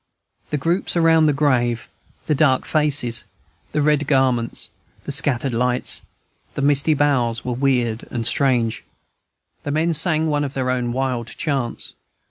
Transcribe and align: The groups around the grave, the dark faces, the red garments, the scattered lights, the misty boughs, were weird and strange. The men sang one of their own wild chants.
The 0.49 0.57
groups 0.57 0.97
around 0.97 1.27
the 1.27 1.31
grave, 1.31 1.87
the 2.25 2.33
dark 2.33 2.65
faces, 2.65 3.23
the 3.71 3.83
red 3.83 4.07
garments, 4.07 4.69
the 5.03 5.11
scattered 5.11 5.53
lights, 5.53 6.01
the 6.55 6.63
misty 6.63 6.95
boughs, 6.95 7.45
were 7.45 7.53
weird 7.53 8.07
and 8.09 8.25
strange. 8.25 8.83
The 9.61 9.69
men 9.69 9.93
sang 9.93 10.25
one 10.27 10.43
of 10.43 10.55
their 10.55 10.71
own 10.71 10.91
wild 10.91 11.27
chants. 11.27 11.93